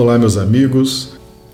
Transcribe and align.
Olá, 0.00 0.18
meus 0.18 0.38
amigos. 0.38 1.10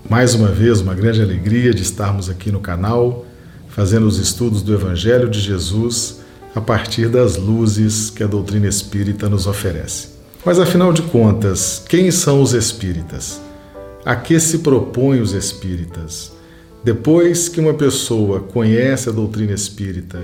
Mais 0.09 0.33
uma 0.33 0.47
vez, 0.47 0.79
uma 0.79 0.95
grande 0.95 1.21
alegria 1.21 1.73
de 1.73 1.81
estarmos 1.81 2.29
aqui 2.29 2.49
no 2.49 2.61
canal, 2.61 3.25
fazendo 3.67 4.07
os 4.07 4.19
estudos 4.19 4.61
do 4.61 4.73
Evangelho 4.73 5.29
de 5.29 5.37
Jesus 5.41 6.21
a 6.55 6.61
partir 6.61 7.09
das 7.09 7.35
luzes 7.35 8.09
que 8.09 8.23
a 8.23 8.25
doutrina 8.25 8.65
espírita 8.65 9.27
nos 9.27 9.47
oferece. 9.47 10.11
Mas 10.45 10.61
afinal 10.61 10.93
de 10.93 11.01
contas, 11.01 11.83
quem 11.89 12.09
são 12.09 12.41
os 12.41 12.53
espíritas? 12.53 13.41
A 14.05 14.15
que 14.15 14.39
se 14.39 14.59
propõem 14.59 15.19
os 15.19 15.33
espíritas? 15.33 16.31
Depois 16.85 17.49
que 17.49 17.59
uma 17.59 17.73
pessoa 17.73 18.39
conhece 18.39 19.09
a 19.09 19.11
doutrina 19.11 19.51
espírita, 19.51 20.21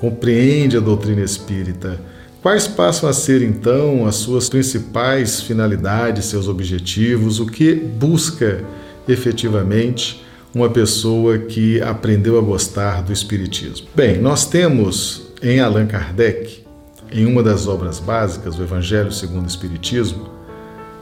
compreende 0.00 0.76
a 0.76 0.80
doutrina 0.80 1.22
espírita, 1.22 2.00
quais 2.44 2.68
passam 2.68 3.08
a 3.08 3.12
ser 3.14 3.40
então 3.40 4.06
as 4.06 4.16
suas 4.16 4.50
principais 4.50 5.40
finalidades, 5.40 6.26
seus 6.26 6.46
objetivos, 6.46 7.40
o 7.40 7.46
que 7.46 7.74
busca 7.74 8.62
efetivamente 9.08 10.22
uma 10.54 10.68
pessoa 10.68 11.38
que 11.38 11.80
aprendeu 11.80 12.38
a 12.38 12.42
gostar 12.42 13.02
do 13.02 13.14
espiritismo? 13.14 13.86
Bem, 13.96 14.18
nós 14.18 14.44
temos 14.44 15.22
em 15.42 15.58
Allan 15.58 15.86
Kardec, 15.86 16.62
em 17.10 17.24
uma 17.24 17.42
das 17.42 17.66
obras 17.66 17.98
básicas 17.98 18.56
do 18.56 18.62
Evangelho 18.62 19.10
segundo 19.10 19.44
o 19.44 19.48
Espiritismo, 19.48 20.28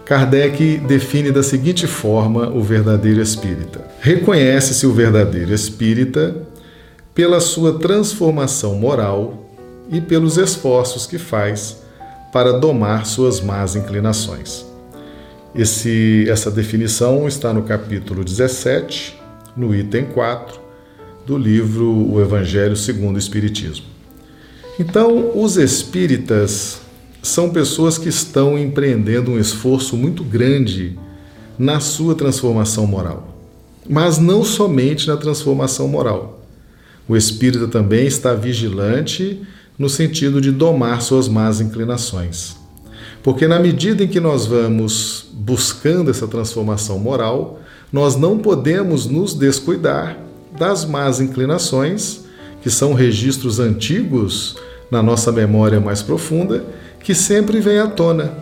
Kardec 0.05 0.77
define 0.87 1.33
da 1.33 1.43
seguinte 1.43 1.89
forma 1.89 2.51
o 2.51 2.63
verdadeiro 2.63 3.21
espírita: 3.21 3.85
reconhece-se 4.01 4.87
o 4.87 4.93
verdadeiro 4.93 5.53
espírita 5.53 6.37
pela 7.13 7.41
sua 7.41 7.81
transformação 7.81 8.77
moral 8.77 9.42
e 9.93 10.01
pelos 10.01 10.39
esforços 10.39 11.07
que 11.07 11.19
faz 11.19 11.83
para 12.33 12.59
domar 12.59 13.05
suas 13.05 13.43
más 13.43 13.77
inclinações. 13.77 14.65
Esse, 15.55 16.25
essa 16.31 16.51
definição 16.51 17.29
está 17.29 17.53
no 17.53 17.63
capítulo 17.63 18.25
17, 18.25 19.21
no 19.55 19.75
item 19.75 20.07
4 20.07 20.59
do 21.27 21.37
livro 21.37 22.11
O 22.11 22.21
Evangelho 22.23 22.75
segundo 22.75 23.17
o 23.17 23.19
Espiritismo. 23.19 23.85
Então, 24.81 25.39
os 25.39 25.59
espíritas 25.59 26.81
são 27.23 27.51
pessoas 27.51 27.99
que 27.99 28.09
estão 28.09 28.59
empreendendo 28.59 29.31
um 29.31 29.39
esforço 29.39 29.95
muito 29.95 30.25
grande 30.25 30.99
na 31.59 31.79
sua 31.79 32.15
transformação 32.15 32.87
moral. 32.87 33.29
Mas 33.89 34.19
não 34.19 34.43
somente 34.43 35.07
na 35.07 35.19
transformação 35.19 35.87
moral. 35.87 36.41
O 37.07 37.17
espírita 37.17 37.69
também 37.69 38.07
está 38.07 38.33
vigilante 38.33 39.43
no 39.83 39.89
sentido 39.89 40.41
de 40.41 40.53
domar 40.53 41.03
suas 41.03 41.27
más 41.27 41.61
inclinações. 41.61 42.55
Porque 43.21 43.49
na 43.49 43.59
medida 43.59 44.05
em 44.05 44.07
que 44.07 44.21
nós 44.21 44.47
vamos 44.47 45.27
buscando 45.33 46.09
essa 46.09 46.29
transformação 46.29 47.01
moral, 47.01 47.61
nós 47.93 48.15
não 48.15 48.39
podemos 48.39 49.07
nos 49.07 49.35
descuidar 49.35 50.17
das 50.57 50.85
más 50.85 51.21
inclinações, 51.21 52.21
que 52.63 52.71
são 52.71 52.95
registros 52.95 53.59
antigos 53.59 54.55
na 54.89 55.03
nossa 55.03 55.33
memória 55.33 55.81
mais 55.81 56.01
profunda 56.01 56.65
que 57.01 57.13
sempre 57.13 57.59
vem 57.59 57.81
à 57.81 57.89
tona, 57.89 58.33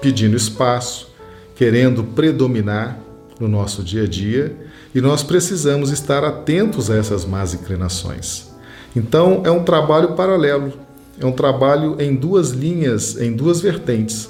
pedindo 0.00 0.36
espaço, 0.36 1.08
querendo 1.54 2.02
predominar 2.02 2.98
no 3.38 3.46
nosso 3.46 3.84
dia 3.84 4.02
a 4.02 4.08
dia, 4.08 4.52
e 4.92 5.00
nós 5.00 5.22
precisamos 5.22 5.92
estar 5.92 6.24
atentos 6.24 6.90
a 6.90 6.96
essas 6.96 7.24
más 7.24 7.54
inclinações. 7.54 8.48
Então, 8.96 9.42
é 9.44 9.50
um 9.52 9.62
trabalho 9.62 10.14
paralelo, 10.14 10.87
é 11.20 11.26
um 11.26 11.32
trabalho 11.32 11.96
em 11.98 12.14
duas 12.14 12.50
linhas, 12.50 13.20
em 13.20 13.32
duas 13.32 13.60
vertentes. 13.60 14.28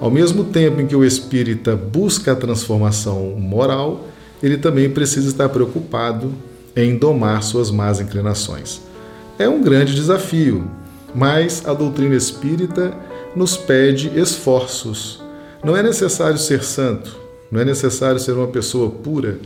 Ao 0.00 0.10
mesmo 0.10 0.44
tempo 0.44 0.80
em 0.80 0.86
que 0.86 0.96
o 0.96 1.04
espírita 1.04 1.76
busca 1.76 2.32
a 2.32 2.36
transformação 2.36 3.36
moral, 3.38 4.06
ele 4.42 4.56
também 4.56 4.88
precisa 4.88 5.28
estar 5.28 5.48
preocupado 5.50 6.32
em 6.74 6.96
domar 6.96 7.42
suas 7.42 7.70
más 7.70 8.00
inclinações. 8.00 8.80
É 9.38 9.48
um 9.48 9.62
grande 9.62 9.94
desafio, 9.94 10.70
mas 11.14 11.62
a 11.66 11.74
doutrina 11.74 12.14
espírita 12.14 12.94
nos 13.36 13.56
pede 13.56 14.10
esforços. 14.18 15.22
Não 15.62 15.76
é 15.76 15.82
necessário 15.82 16.38
ser 16.38 16.62
santo, 16.62 17.16
não 17.50 17.60
é 17.60 17.64
necessário 17.64 18.18
ser 18.18 18.32
uma 18.32 18.46
pessoa 18.46 18.90
pura 18.90 19.38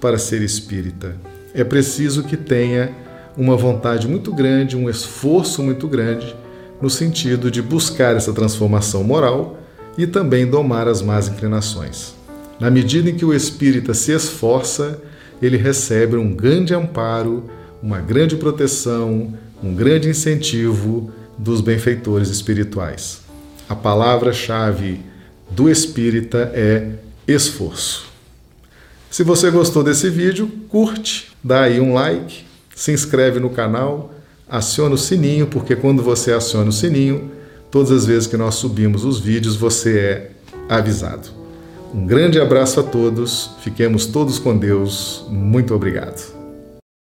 para 0.00 0.18
ser 0.18 0.42
espírita. 0.42 1.16
É 1.52 1.64
preciso 1.64 2.22
que 2.22 2.36
tenha 2.36 2.94
uma 3.36 3.56
vontade 3.56 4.08
muito 4.08 4.32
grande, 4.32 4.76
um 4.76 4.88
esforço 4.88 5.62
muito 5.62 5.86
grande 5.86 6.34
no 6.80 6.88
sentido 6.90 7.50
de 7.50 7.60
buscar 7.60 8.16
essa 8.16 8.32
transformação 8.32 9.02
moral 9.02 9.58
e 9.96 10.06
também 10.06 10.46
domar 10.46 10.88
as 10.88 11.02
más 11.02 11.28
inclinações. 11.28 12.14
Na 12.58 12.70
medida 12.70 13.10
em 13.10 13.14
que 13.14 13.24
o 13.24 13.34
espírita 13.34 13.92
se 13.94 14.12
esforça, 14.12 15.00
ele 15.40 15.56
recebe 15.56 16.16
um 16.16 16.34
grande 16.34 16.74
amparo, 16.74 17.44
uma 17.82 17.98
grande 17.98 18.36
proteção, 18.36 19.34
um 19.62 19.74
grande 19.74 20.08
incentivo 20.08 21.10
dos 21.36 21.60
benfeitores 21.60 22.28
espirituais. 22.30 23.20
A 23.68 23.74
palavra-chave 23.74 25.00
do 25.50 25.68
espírita 25.68 26.50
é 26.54 26.92
esforço. 27.28 28.06
Se 29.10 29.22
você 29.22 29.50
gostou 29.50 29.82
desse 29.82 30.08
vídeo, 30.08 30.50
curte, 30.68 31.30
dá 31.42 31.62
aí 31.62 31.80
um 31.80 31.94
like, 31.94 32.44
se 32.76 32.92
inscreve 32.92 33.40
no 33.40 33.48
canal, 33.48 34.12
aciona 34.46 34.94
o 34.94 34.98
sininho, 34.98 35.46
porque 35.46 35.74
quando 35.74 36.02
você 36.02 36.30
aciona 36.30 36.68
o 36.68 36.72
sininho, 36.72 37.30
todas 37.70 37.90
as 37.90 38.04
vezes 38.04 38.26
que 38.28 38.36
nós 38.36 38.56
subimos 38.56 39.02
os 39.02 39.18
vídeos, 39.18 39.56
você 39.56 39.98
é 39.98 40.30
avisado. 40.68 41.28
Um 41.94 42.06
grande 42.06 42.38
abraço 42.38 42.78
a 42.78 42.82
todos, 42.82 43.52
fiquemos 43.62 44.04
todos 44.04 44.38
com 44.38 44.54
Deus, 44.56 45.24
muito 45.30 45.74
obrigado. 45.74 46.35